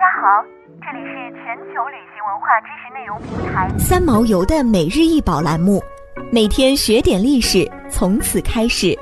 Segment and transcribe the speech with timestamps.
[0.00, 0.42] 家好，
[0.80, 5.78] 这里是全球旅行文化知识内容平台三毛游的每日一宝栏目，
[6.32, 8.98] 每天学点历史，从此开始。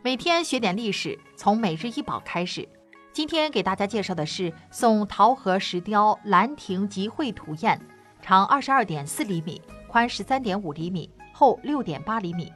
[0.00, 2.68] 每天学点历史，从每日一宝开始。
[3.12, 7.76] 今天给大家介绍的是宋桃河石雕兰亭集会图砚，
[8.22, 12.52] 长二十二点四厘米，宽十三点五厘米，厚六点八厘米，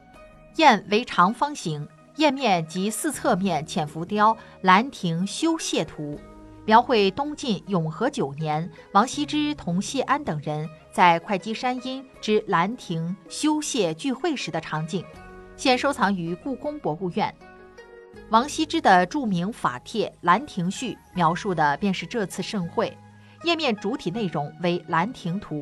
[0.53, 1.85] 砚为长方形。
[2.19, 6.15] 页面及四侧面浅浮雕《兰亭修谢图》，
[6.65, 15.01] 描绘东晋永和九年王羲之同谢安等人在会稽山阴之兰亭修谢聚会时的场景，
[15.55, 17.33] 现收藏于故宫博物院。
[18.29, 22.97] 王羲之的著名法帖《兰亭序》描述的便是这次盛会。
[23.45, 25.61] 页面主体内容为《兰亭图》，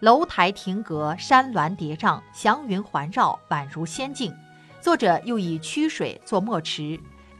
[0.00, 4.34] 楼台亭阁，山峦叠嶂，祥云环绕，宛如仙境。
[4.80, 6.98] 作者又以曲水作墨池，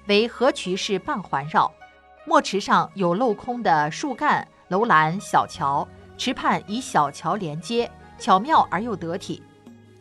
[0.09, 1.73] 为河渠式半环绕。
[2.27, 9.43] 墨池上有镂空的树干、楼栏、小桥，池畔以小桥连接，巧妙而又得体。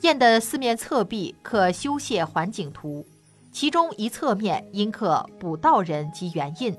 [0.02, 3.06] 砚的四面侧壁刻修谢环景图，
[3.54, 6.76] 其中一侧面阴刻卜道人及原印。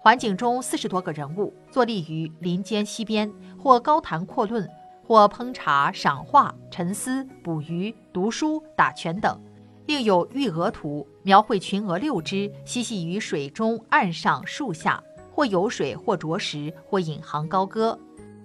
[0.00, 4.68] 环景中四十多个人物坐立于林间溪边，或高谈阔论，
[5.02, 9.40] 或烹茶、赏画、沉思、捕鱼、读书、打拳等。
[9.86, 17.98] 另有玉鹅图，描绘群鹅六只嬉戏于水中、岸上、树下，或游水，或啄食，或引吭高歌。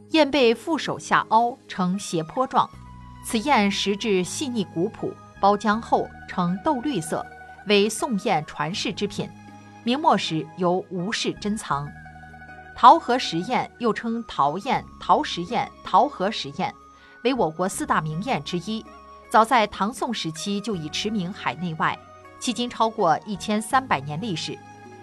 [0.09, 2.69] 雁背覆手下凹，呈斜坡状。
[3.25, 7.25] 此雁石质细腻古朴，包浆厚，呈豆绿色，
[7.67, 9.29] 为宋雁传世之品。
[9.83, 11.87] 明末时由吴氏珍藏。
[12.75, 16.73] 桃核石雁又称桃雁、桃石雁、桃核石雁，
[17.23, 18.83] 为我国四大名雁之一。
[19.29, 21.97] 早在唐宋时期就已驰名海内外，
[22.41, 24.57] 迄今超过一千三百年历史。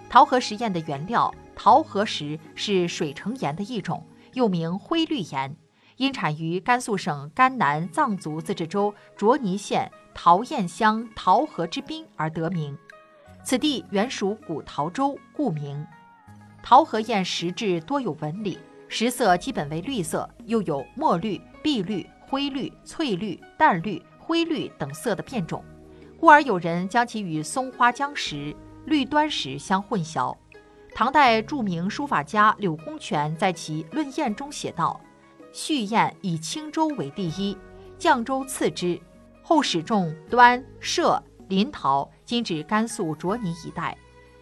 [0.09, 5.57] 桃核石砚的原料桃核石是水成岩的一种，又名灰绿岩，
[5.97, 12.77] 因产于甘肃省甘南藏族自治州卓尼县桃堰乡桃核之滨而得名。
[13.45, 15.87] 此地原属古桃州，故名。
[16.65, 18.59] 桃核砚石质多有纹理，
[18.89, 24.03] 石色基本为绿色，又有墨绿、碧绿、灰绿、翠绿、淡绿。
[24.27, 25.65] 灰绿等色的变种，
[26.19, 28.55] 故而有人将其与松花江石、
[28.87, 30.37] 绿端石相混淆。
[30.93, 35.01] 唐代著名书法家柳公权在其《论砚》中写道
[35.55, 37.57] ：“序砚以青州为第一，
[38.01, 39.01] 绛州次之，
[39.45, 43.97] 后始重端、歙、临洮，今指甘肃卓尼一带。”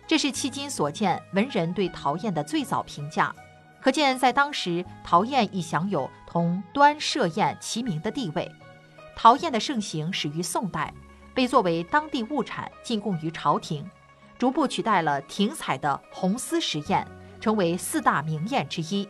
[0.08, 3.34] 这是迄今所见文人对陶砚的最早评价，
[3.82, 8.50] 可见在当时，陶砚已享有同端、歙砚齐名的地位。
[9.16, 10.92] 陶砚的盛行始于宋代，
[11.32, 13.84] 被作为当地物产进贡于朝廷，
[14.38, 17.06] 逐步取代了廷彩的红丝石砚，
[17.40, 19.08] 成为四大名砚之一。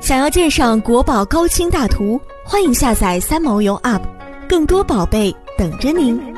[0.00, 4.02] 想要鉴赏国宝高清大图，欢迎下载三毛游 App，
[4.48, 6.35] 更多宝贝等着您。